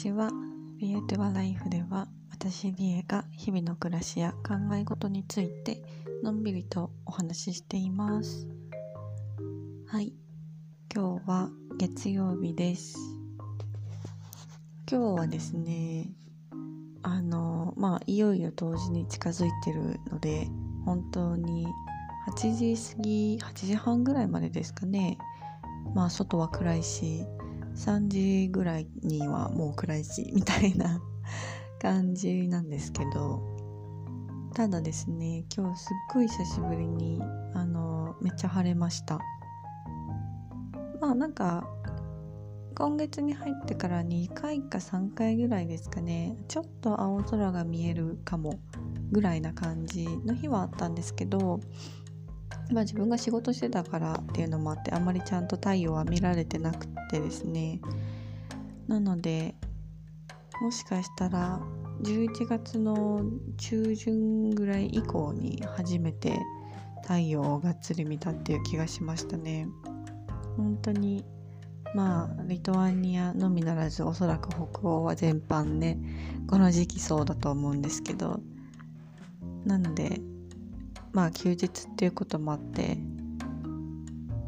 [0.00, 0.30] ちは。
[0.78, 5.82] ビエトゥアライフでは、私リエが日々の暮らしや考え事について
[6.22, 8.48] のんびりとお話ししています。
[9.86, 10.14] はい。
[10.94, 12.96] 今日は月曜日です。
[14.90, 16.14] 今日はですね、
[17.02, 20.48] あの、まあ、いよいよ同時に近づいてるので、
[20.86, 21.66] 本当に
[22.38, 25.18] 8時過ぎ、8時半ぐらいまでですかね。
[25.94, 27.26] まあ、外は暗いし、
[27.74, 31.00] 3時ぐらいにはもう暗いしみたいな
[31.80, 33.40] 感じなんですけど
[34.54, 37.22] ただですね今日すっごい久しぶりに
[37.54, 39.18] あのめっちゃ晴れました。
[41.00, 41.66] まあなんか
[42.74, 48.58] 今月に入ってから2回か3回ぐらいですかねちょっと青空が見えるかも
[49.10, 51.60] ぐらいな感じの日はあったんですけど
[52.72, 57.80] まあ、自分が仕事してたからっていうのもあってあんまりちゃんと太陽は見られてなくてですね。
[58.86, 59.54] なので
[60.60, 61.60] もしかしたら
[62.02, 63.22] 11月の
[63.56, 66.38] 中旬ぐらい以降に初めて
[67.02, 69.68] 太陽をがっつり見たっていう気がしましたね。
[70.56, 71.24] 本当に
[71.94, 75.98] まあリトアニアのみならずおそらく北欧は全般ね
[76.46, 78.40] この時期そうだと思うんですけど。
[79.64, 80.20] なので
[81.12, 82.98] まあ休日っていうこともあって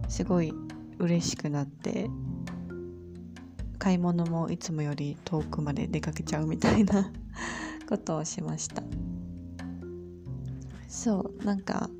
[0.09, 0.53] すごい
[0.99, 2.09] 嬉しくなって
[3.79, 7.11] 買い物もいつもより遠くまで出かけちゃうみたいな
[7.89, 8.83] ことをしました。
[10.87, 11.91] そうなんか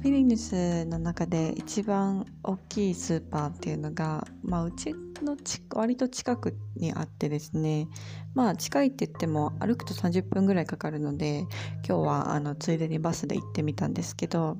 [0.00, 7.86] フィリヌスの中で一番大きいスーパーっていうのが、まあ、うちのち割と近くにあってですね
[8.34, 11.40] まあ近いって言っても歩くと30分ぐらいかかるので
[11.86, 14.56] 今日はあのついでにバスで行ってみたんですけど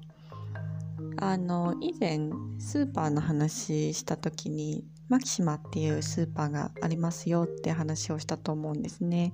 [1.17, 2.19] あの以前
[2.59, 9.33] スーパーの話した時にマキシマっていうスーパーがありますよって話をしたと思うんですね。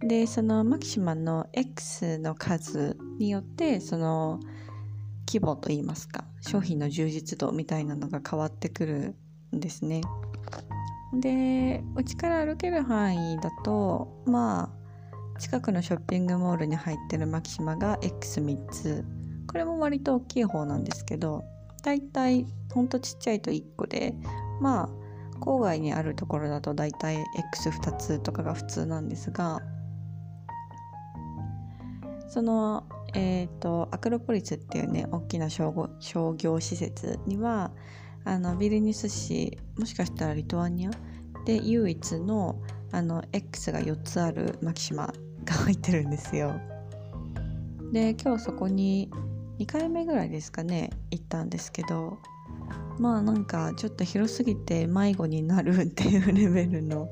[0.00, 4.40] でそのマキシマの X の数によってその
[5.32, 9.16] 規模といいますか商品の充実度みたいなのが変わってくる
[9.56, 10.02] んですね。
[11.14, 14.70] でうちから歩ける範囲だとま
[15.34, 19.04] あ近くのショッピングモールに入ってるマキシマが X3 つ
[19.46, 21.44] これも割と大きい方なんですけど
[21.82, 24.14] だいたいほんとちっちゃいと1個で
[24.60, 24.88] まあ
[25.40, 27.16] 郊外にあるところだとだいたい
[27.54, 29.60] X2 つとかが普通なんですが
[32.28, 32.84] その
[33.14, 37.72] えーと、アクロポリスっていうね大きな商業施設には
[38.24, 40.90] あのビルニス市もしかしたらリトアニア
[41.44, 42.60] で唯一の
[42.92, 45.12] あの X が4つあるマキシマ
[45.44, 46.60] が入ってるんですよ。
[47.92, 49.10] で今日そこに
[49.58, 52.18] 2回目ぐらいですかね行ったんですけど
[52.98, 57.10] まあなんかちょっと広すぎて迷子になるっていうレベルの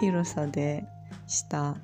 [0.00, 0.84] 広さで
[1.26, 1.76] した。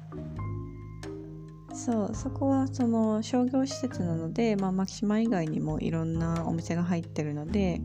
[1.72, 7.80] そうそこはその商業施設なので、まあ、マキシマ以外にもいろんなお店が入ってるので、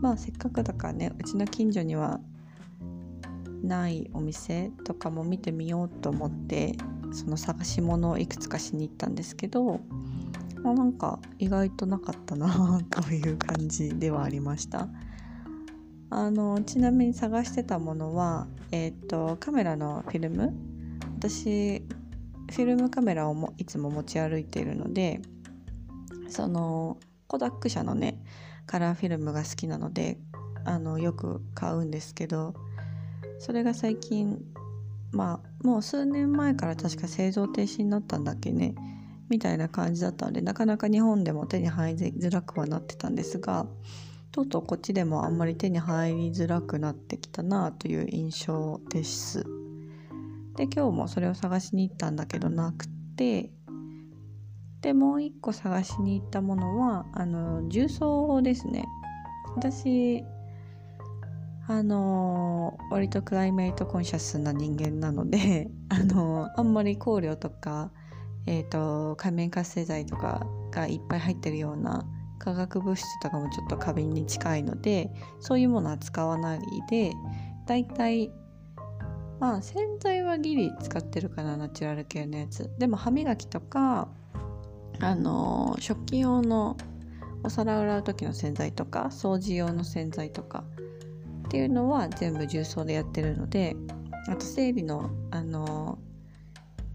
[0.00, 2.20] まあ、せっかくだからねうちの近所には
[3.62, 6.74] ないお店とかも見てみようと思って
[7.12, 9.80] その探し物をいくつかしに行ったんですけど、
[10.62, 14.88] まあ、なんか意外となかったな という感じではありました。
[16.10, 20.52] あのちなみに探してたものはえっ、とカメラのフィルム。
[21.18, 21.84] 私
[22.52, 25.22] フィルムカメラをもいつも持ち歩いているので
[26.28, 28.22] そのコダック社のね
[28.66, 30.18] カラーフィルムが好きなので
[30.64, 32.54] あのよく買うんですけど
[33.38, 34.38] それが最近
[35.12, 38.74] まあもう数年前から確か製造停止になったんだっけね
[39.30, 43.66] みたいな感じだったのでなかなか日本でも手に入りづらくはなってたんですが
[44.30, 49.61] とうとうこっちでもあんまり手に入りづらくなってきたなという印象です。
[50.56, 52.86] で今日もそれを探しに行ったんだけどなく
[53.16, 53.50] て
[54.80, 58.84] でもう一個探しに行ったものはあの重曹ですね。
[59.54, 60.24] 私
[61.68, 67.92] あの割とクライメイトコンシャスな人間なので あのあんまり香料とか
[68.46, 72.04] えっ、ー、と海面活性剤とかがいっぱい入ってるような
[72.38, 76.60] 化学物質とかもちょっと過敏に近いのでそういうものは使わない
[76.90, 77.12] で
[77.66, 78.32] だいたい
[79.42, 82.70] まあ洗剤はギリ使ってるかなナチュラル系のやつ。
[82.78, 84.06] でも歯磨きとか
[85.00, 86.76] あの食器用の
[87.42, 90.62] お皿を洗う時の洗剤とか掃除用の洗剤とか
[91.48, 93.74] っていうのは全部重曹でやってるので
[94.28, 95.98] あと生理のあの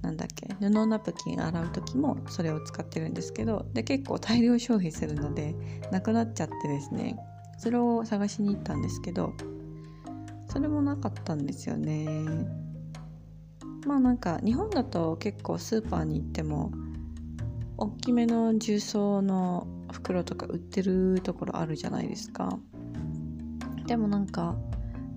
[0.01, 5.53] なんだっけ布ナプキン洗う時もそれを使ってるんですけどで結構大量消費するので
[5.91, 7.17] なくなっちゃってですね
[7.57, 9.33] それを探しに行ったんですけど
[10.57, 12.07] それもなかったんですよね。
[13.85, 16.71] まあなんか日本だと結構スーパーに行っても
[17.77, 22.57] 大きめの重曹の袋とか売ってるところあるじゃないですか。
[23.85, 24.55] でもなんか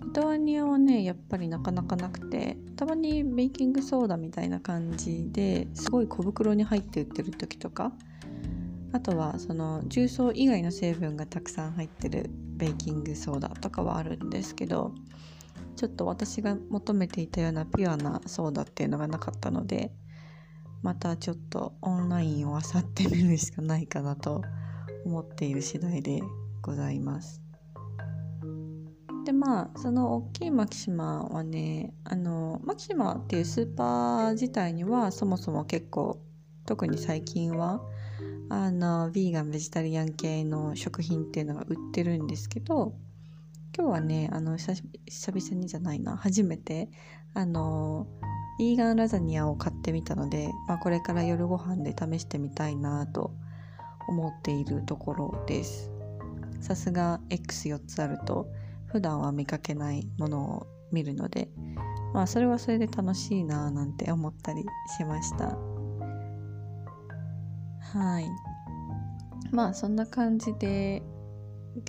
[0.05, 7.95] リトアニアはねやっぱりなかなかなくてたまにベーキングソーダみたいな感じですごい小袋に入って売ってる時とか
[8.93, 14.93] あとはその重曹以外の成分がたくさん入ってるベーキングソーダとかはあるんですけど
[15.81, 19.91] ちょっと私が求めていたようなピュアなソーダっていうのがなかったので
[20.83, 24.43] またちょっとオンラインを漁ってみるしかないかなと
[25.07, 26.21] 思っている次第で
[26.61, 27.41] ございます。
[29.25, 36.21] でまあその大きいマキシマはねあのマキシマっていうスーパー自体にはそもそも結構
[36.67, 37.81] 特に最近は
[38.51, 42.93] あのヴィーガンベジタリアン系の食品っていうのが売ってるんですけど
[43.81, 46.91] 今日はねあの久々にじゃないな初めて
[47.33, 48.07] あの
[48.61, 53.33] ヴィーガンラザニアを買ってみたので、まあ、これから夜ご飯で試してみたいなと
[54.07, 55.91] 思っているところです。
[56.61, 58.49] さすが X4 つあると
[58.85, 61.49] 普段は見かけないものを見るので
[62.13, 64.63] まあそれはそれで楽しいななんて思ったり
[64.99, 65.57] しました。
[67.99, 68.27] はい。
[69.51, 71.03] まあそんな感じで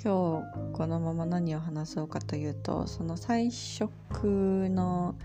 [0.04, 5.16] 今日このまま何を話そうかというとその菜食の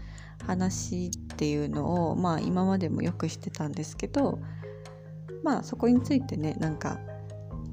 [0.46, 4.38] 話っていうのをまあ今までもよくしてたんですけど
[5.42, 6.98] まあそこについてねなんか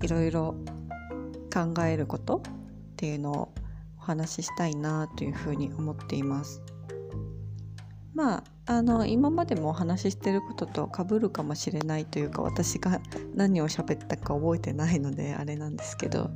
[0.01, 0.55] いろいろ
[1.53, 3.53] 考えることっていうのを
[3.97, 6.61] お話ししたいなというふうに思っています。
[8.13, 13.01] まああの今までもお話ししてることとかぶるかもしれないというか私が
[13.35, 16.29] 何を喋ったか覚えてないのであれなんですけど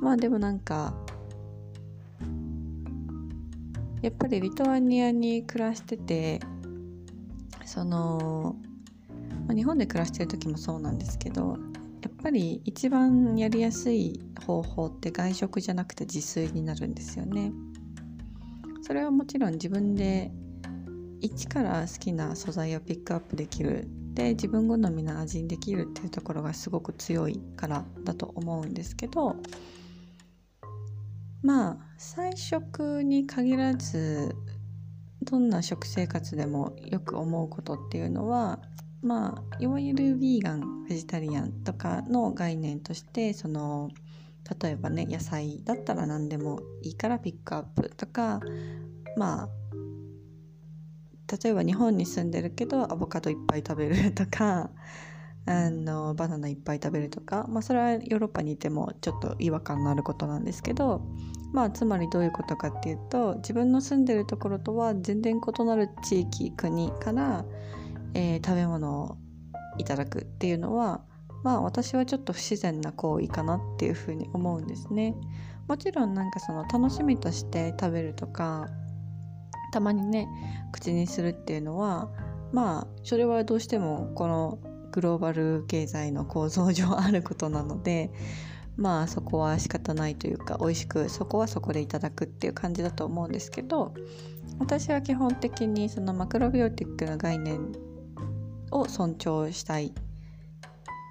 [0.00, 0.94] まあでもなんか
[4.02, 6.40] やっぱりリトアニアに暮らしてて
[7.64, 8.56] その、
[9.46, 11.58] まあ、日本で暮らしてる時もそうなんですけど
[12.02, 17.52] やっぱり一番やりやすい方法って外食じゃなくて自炊になるんですよね。
[18.82, 20.30] それはもちろん自分で
[21.20, 29.34] 一から好きな素材をピックアップできるで自分好みの味にできるっていうところがすごく強いからだと思うんですけど
[31.42, 34.34] まあ菜食に限らず
[35.22, 38.60] どんな食生活でもよく思うことっていうのは
[39.02, 43.90] まあいわゆるヴィーガンベジタリアンとかの概念としてその
[44.62, 48.40] 例えばね野菜だったら何でもいいからピックアップとか
[49.16, 49.48] まあ
[51.42, 54.70] 例えば日本に住んでるけどアボカドいっぱい食べるとか
[55.46, 61.02] あのバナナいっぱい食べるとか、まあ、それはヨーロッパにいてもちょっと違和感のあることなんですけど、
[61.52, 67.44] まあ、つまりどういうことかっていうと自分の住んでるところとは全然異なる地域国から、
[68.14, 69.16] えー、食べ物を
[69.78, 71.02] いただくっていうのは
[71.44, 75.14] まあ私はちょっと不自然な行為かなっていうふうに思うんですね。
[75.68, 78.68] もちろんなんかその楽しみとして食べるとか
[79.72, 80.28] たまにね
[80.72, 82.08] 口にするっていうのは
[82.52, 84.58] まあそれはどうしてもこの
[84.96, 88.10] グローバル経済の構造上あることなので
[88.78, 93.92] まあそこは仕方ないというか美味しくそこはそこでいただくっていう感じだと思うんですけど
[94.58, 97.72] 私は基本的にそのマクロビオティックの概念
[98.70, 99.92] を尊重したい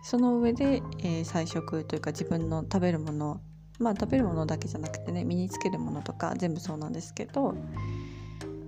[0.03, 3.39] その上で、えー、菜食というか自分の食べるもの
[3.77, 7.53] まあ食べるものだけじゃなくてね身につけるものとか全部そうなんですけどっ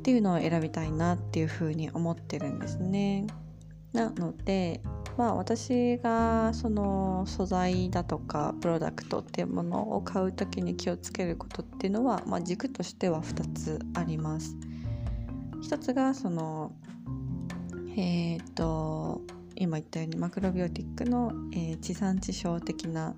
[0.04, 3.26] ていうのを選びたいなっていうふうに思ってるんですね。
[3.94, 4.82] なので
[5.18, 14.56] まあ私がその素材だとかプロダクトっていうものを買う時に気をつけることっていうのは、まあ、軸としては2つあります。
[15.64, 16.72] 1つがその
[17.96, 19.22] えっ、ー、と
[19.56, 23.16] 今言ったようにマクロビオティックの、えー、地産地消的な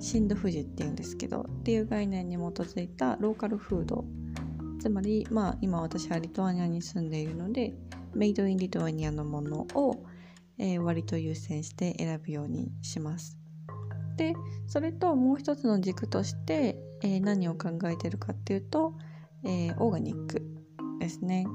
[0.00, 4.04] 震度富士っていうんですけどっていう概念に基づいたローカルフード
[4.80, 7.74] つまり、まあ、今私はリトアニアに住んでいるので
[8.16, 10.04] メイドインリトアニアのものを、
[10.58, 13.38] えー、割と優先して選ぶようにします。
[14.16, 14.34] で
[14.66, 18.94] それともう一つの軸として、えー、何を考えてるかっていうと、
[19.44, 20.42] えー、オーガニック
[20.98, 21.46] ですね。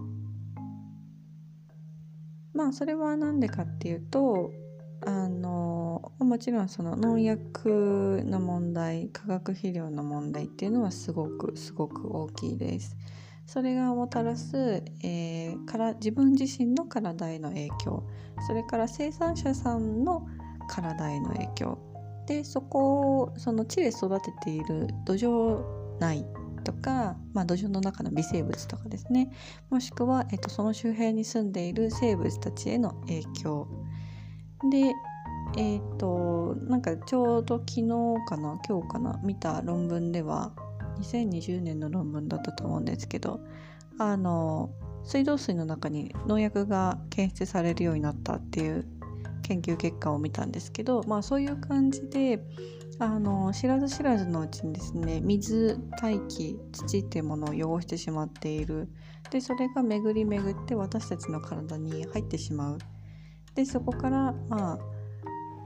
[2.53, 4.51] まあそれは何でかっていうと
[5.03, 12.95] あのもちろんその農薬の問題化学肥料の問題っていうのはすごくすごく大きいです。
[13.51, 18.01] それがもたらす、えー、から自分自身の体への影響。
[18.47, 20.25] それから生産者さんの
[20.69, 21.77] 体への影響。
[22.27, 25.61] でそこをその地で育てている土壌
[25.99, 26.25] 内
[26.63, 29.29] とか、まあ、土壌の中の微生物とかですね。
[29.69, 33.67] もしくは、えっと、その周辺に住んでいる生物たちへの影響。
[34.71, 34.93] で
[35.57, 37.83] えっ、となんかちょうど昨日
[38.25, 40.53] かな今日かな見た論文では
[40.99, 43.41] 2020年の論文だったと思うんですけど
[43.97, 44.71] あの
[45.03, 48.85] 水道水の中に農薬が検出されるようになったっていう
[49.41, 52.43] 研究結果を見たんですけど、まあ、そういう感じで
[52.99, 58.89] あの知らず知らずのうちにですね水大気土っていうものを汚してしまっている。
[59.31, 62.77] でそれが巡り巡って私たちの体に入ってしまう。
[63.55, 64.79] でそこからまあ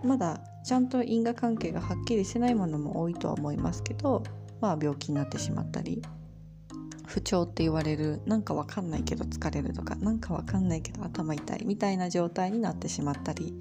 [0.05, 4.23] まだちゃんと因果関係がはっきりしてないものも多いとは思いますけど、
[4.65, 6.01] まあ、病気になってしまったり
[7.05, 13.53] 不調って言われるなんかわかんないけど疲れるとかなんかわかんないけど頭痛いみたいな状態になってしまったり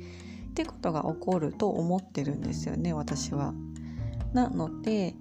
[0.49, 3.53] ってことが起こると思ってるんですよね私は。
[4.33, 5.15] なので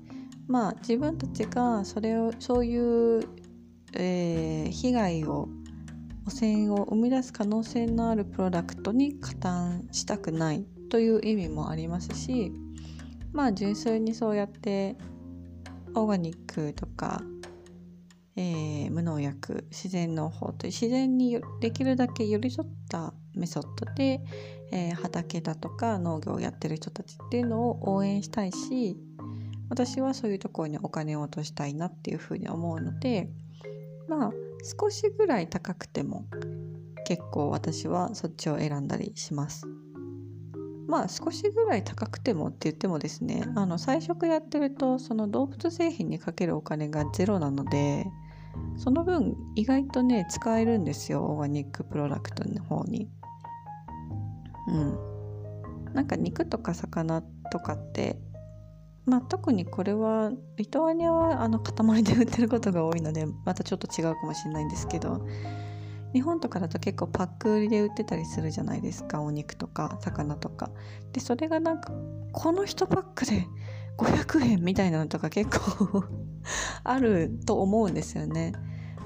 [0.47, 2.77] まあ自分たちがそれをそうい
[3.19, 3.27] う、
[3.93, 5.49] えー、被害を
[6.25, 12.53] 汚染を生み出す可能性のあるプロダクトに加担したくないという意味もありますし
[13.33, 14.95] まあ純粋にそうやって
[15.95, 17.21] オーガニックとか
[18.35, 24.21] えー、無農薬自然農法という自然にできるだけ寄り添ったメソッドで、
[24.71, 28.97] えー、畑だとか農業をやってる人たちっていうのを応援したいし
[29.69, 33.29] 私はそういうところにお金を落としたいなっていうふうに思うので
[34.07, 34.31] まあ
[34.79, 36.25] 少しぐらい高くても
[37.05, 39.67] 結構私はそっちを選んだりします。
[40.87, 48.05] まあ少しぐらい高くてもって言ってもですねあの菜食やってるとその動物製品にかけるお金がゼロなので
[48.77, 53.09] その分意外とね使えるんですよオーガニックプロダクトの方に。
[54.67, 55.13] うん。
[55.93, 57.21] なんか肉とか魚
[57.51, 58.17] とかって
[59.05, 65.27] まあ特にこれはリトアニアはあの塊で売ってることが多いのでまたちょっと違うかもしれないんですけど
[66.13, 70.69] 日本とかだと結構パック売りで売ってたりするじゃないですかお肉とか魚とか
[71.11, 71.91] でそれがなんか
[72.31, 73.47] この1パックで
[73.97, 76.03] 500円みたいなのとか結構
[76.83, 78.53] あると思うんですよね。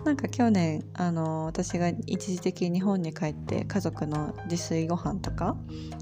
[0.05, 5.57] なんか去年あの私が一時的に日本に帰って家族の自炊ご飯とか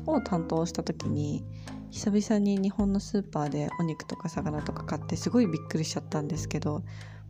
[0.05, 1.43] を担当した時に
[1.89, 6.83] 久々に日本のスーパーでお肉とか魚とか買ってすごいびっくりしちゃったんですけど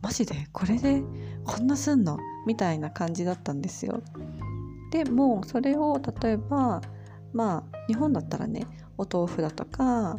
[0.06, 1.02] マジでこれで
[1.44, 4.00] こんなすんのみたいな感じだったんですよ。
[4.92, 6.80] でもそれを例えば
[7.32, 10.16] まあ日本だったらねお豆腐だとか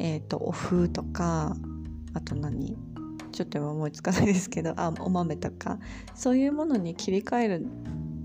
[0.00, 1.54] えっ、ー、とお麩とか
[2.12, 2.76] あと何？
[3.30, 5.78] ちょっと今思いつかないですけどあお豆とか
[6.16, 7.66] そういうものに切り替える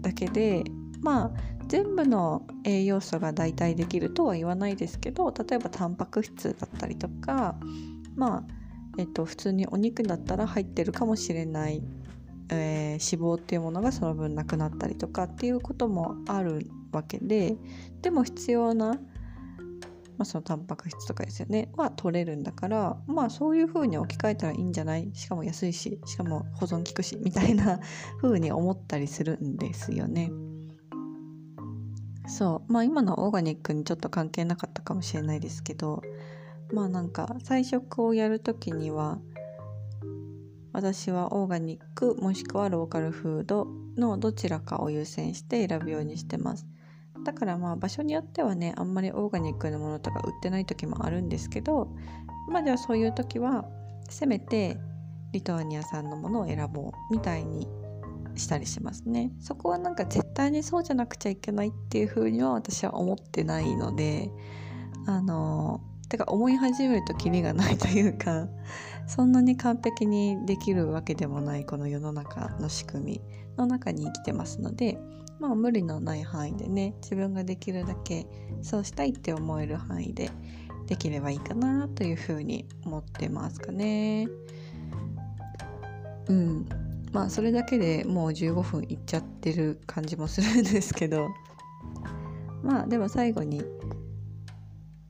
[0.01, 0.63] だけで
[1.01, 1.31] まあ
[1.67, 7.55] 全部の栄養素が代替できるとは言わないですけど例えばタンパク質だったりとか
[8.15, 8.64] まあ
[8.97, 11.83] えっと普通にお肉だったら入ってるかもしれない、
[12.49, 17.55] えー、脂肪っていうものがその分なくなったりとかっていうこともあるわけで
[18.01, 18.99] でも必要な
[20.17, 25.09] まあ、そのタンパク質とかですよねは取れるんだからまあそういう風に置き換えたらいいんじゃない？
[25.13, 27.79] しかも安いししかも保存効くしみたいな
[28.21, 30.31] 風に思ったりするんですよね。
[32.27, 36.01] そうまあ今のオーガニックにちょっと関係なかったかもしれないですけど
[36.74, 39.19] まあなんか菜食をやる時には
[40.74, 43.67] 私はオーガニックもしくはローカルフード
[43.98, 46.67] のどちらかを優先して選ぶようにしてます。
[47.24, 51.89] だからまあ場所によってはねあんまりオーガニックのものとか売ってない時もあるんですけど
[52.50, 53.65] まあじゃあそういう時は
[54.10, 54.77] せめて
[55.31, 57.67] リトアニア産のものを選ぼうみたいに
[58.36, 64.29] したりしますねそこはなんか絶対にそうじゃなくちゃいけないっていうふうには私は思ってないので
[65.07, 68.47] あのてか思い始めるとキリがないというか
[69.07, 73.21] そんなに完璧にできるわけでもないこの世の中の仕組み
[73.57, 74.97] の中に生きてますので
[75.39, 78.25] まあ無理のない範囲でね自分ができるだけ
[78.62, 80.31] そうしたいって思える範囲で
[80.88, 84.27] できればいいかなというふうに思ってますかね。
[86.27, 86.65] うん
[87.12, 91.29] まあそれだけでもう15分いっちゃってる感じもするんですけど
[92.62, 93.63] まあでも最後に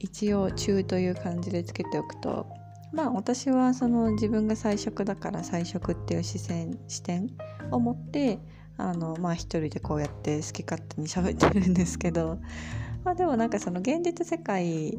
[0.05, 2.45] 一応中という感じでつけておくと
[2.93, 7.31] まあ私はその自分が菜食だから菜食っていう視線視点
[7.71, 8.37] を持って
[8.77, 12.37] あのまあ一人でこうやって好き勝手に喋ってるんですけど
[13.03, 14.95] まあでもなんかその現実世界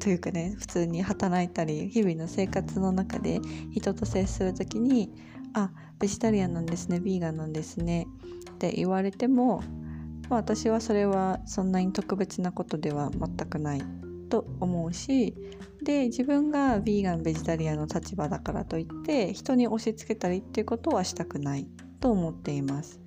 [0.00, 3.40] というかね普通に働いたり日々の生活の中で
[3.72, 5.12] 人と接する時に
[5.52, 8.06] 「あベジタリアンなんですねビーガンなんですね」
[8.52, 9.62] って言われても、
[10.30, 13.82] まあ、私はそれはそんなに特別なことでは全くない
[14.24, 15.34] と思うし
[15.82, 21.68] で自分がヴィーガンベジタリアンの立場だからといって人に押し付けたりっていうことはしたくない
[22.00, 23.00] と思っています。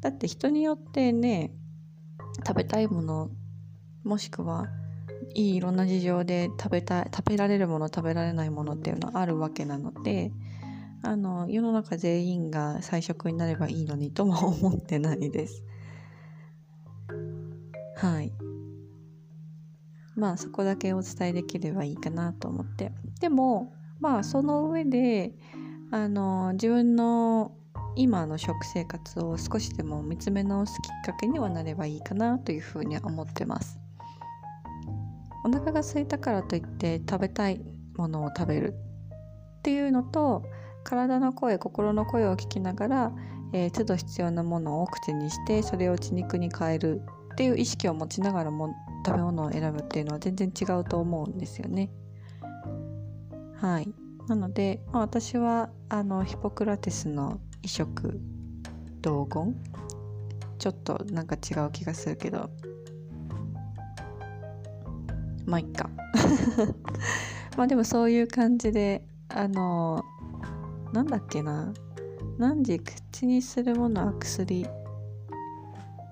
[0.00, 1.52] だって人によってね
[2.46, 3.30] 食べたいもの
[4.04, 4.68] もしくは
[5.34, 10.32] いいいろんな事情で食べたい食べられるもの食べられないものっていうのはあるわけなので
[11.02, 15.64] あの世の中全員が菜食になればいいのにとも思ってないです。
[17.96, 18.45] はい。
[20.16, 22.92] まあそこだけお伝えできればいいかなと思って。
[23.20, 25.32] でもまあその上で
[25.90, 27.52] あの自分の
[27.94, 33.78] 今の食生活を少しでも見つめ直すきっかけにはなればいいかなというふうに思ってます。
[35.44, 37.60] お腹が空いたからといって食べたい
[37.96, 38.74] ものを食べる
[39.58, 40.42] っていうのと
[40.82, 43.12] 体の声心の声を聞きながら、
[43.52, 47.02] えー、都度必要なものを口にしてそれを血肉に変える
[47.36, 48.74] っていう意識を持ちながらも
[49.04, 51.90] 食べ物を選ぶっていうのは全然違うと思うんですよね。
[53.60, 53.92] はい。
[54.26, 58.18] なので、まあ、私はあのヒポクラテスの異色
[59.02, 59.54] 同言
[60.58, 62.48] ちょっとなんか違う気がするけど
[65.44, 65.90] まあいっか。
[67.58, 70.02] まあでもそういう感じであの
[70.94, 71.74] なんだっけな。
[72.38, 74.66] 何時口にするものは薬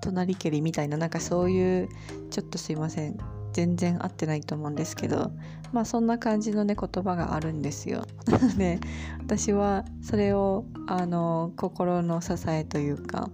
[0.05, 1.89] 隣蹴りみたいななんかそういう
[2.29, 3.17] ちょっとすいません
[3.53, 5.31] 全然合ってないと思うんですけど
[5.71, 8.05] まあそんな感じのね言葉があるんですよ。
[8.57, 8.79] で
[9.19, 13.29] 私はそれをあの心の支えというか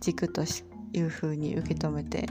[0.00, 0.42] 軸と
[0.92, 2.26] いうふうに受け止めて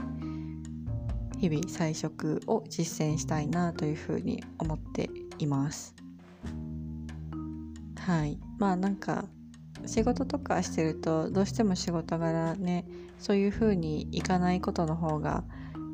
[1.38, 5.94] 日々菜食を実践したいなというふうに思っています。
[7.98, 9.24] はいまあなんか
[9.86, 12.86] 仕事とかしてるとどうしても仕事柄ね
[13.18, 15.44] そういう風にいかないことの方が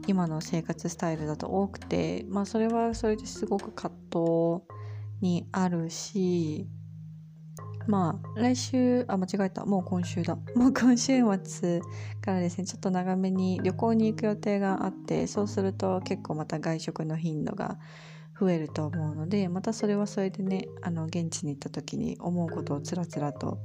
[0.06, 4.64] 今の生活スタイルだと多くてまあそれはそれですごく葛藤
[5.20, 6.66] にあるし
[7.88, 9.64] まあ来週あ間違えた。
[9.64, 10.36] もう今週だ。
[10.54, 11.80] もう今週末
[12.20, 17.78] からですねちょっと長めに旅行に行く予定があってそうすると結構また外食の頻度が
[18.38, 23.58] 増えると思うのでまたそれはそれでねあの現地に行った時に思うことをつらつらと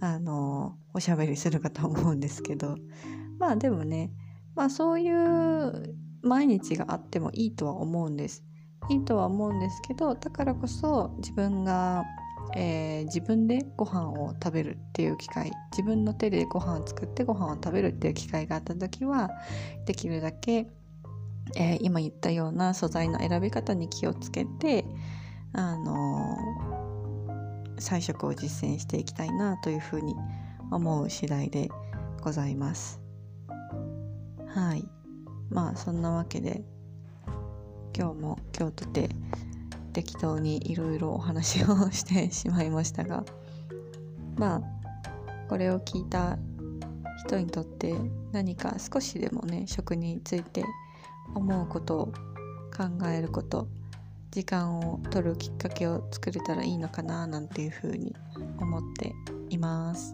[0.00, 2.76] あのおしゃべりするかと思うんですけど
[3.38, 4.12] まあでもね
[4.54, 8.42] まあそういう毎日があってもいいとは思うんです。
[8.88, 12.04] いいとは思うんですけどだからこそ自分が、
[12.54, 19.30] えー、自分でご飯を食べるっていう機会自分の手でご飯を作ってご飯を食べるっていう機会があった時は
[19.86, 20.68] できるだけ
[21.54, 24.84] えー、今言ったような素材の選び方に気をつけて、
[25.52, 30.14] あのー、菜食を実践していきたいなというふうに
[30.70, 31.70] 思う次第で
[32.20, 33.00] ございます。
[34.48, 34.88] はい。
[35.50, 36.64] まあそんなわけで
[37.96, 39.08] 今日も今日とて
[39.92, 43.24] 適当にいろいろお話をしてしまいましたが
[44.36, 44.62] まあ
[45.48, 46.38] これを聞いた
[47.24, 47.94] 人にとって
[48.32, 50.64] 何か少しでもね食について
[51.34, 52.06] 思うことを
[52.76, 53.68] 考えること
[54.30, 58.14] 時間を取るきっかけを作れたらいいのかななんていうふうに
[58.58, 59.14] 思って
[59.48, 60.12] います。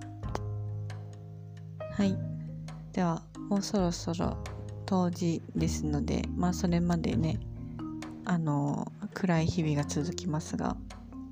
[1.92, 2.16] はい。
[2.92, 4.36] ではもうそろそろ
[4.86, 7.40] 冬至ですのでまあそれまでね
[8.24, 10.76] あの暗い日々が続きますが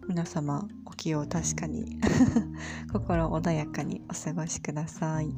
[0.08, 2.00] 皆様お気を確かに
[2.92, 5.32] 心穏やかにお過ごしください。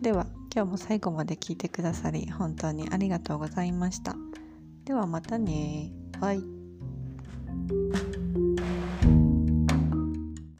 [0.00, 4.14] では今日も最後まで聞いてくださり本当にありがとうございました。
[4.84, 5.90] ではまたね。
[6.20, 6.63] バイ。